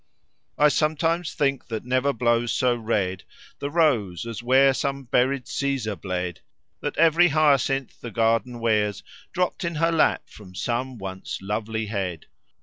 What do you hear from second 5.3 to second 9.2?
Caesar bled; That every Hyacinth the Garden wears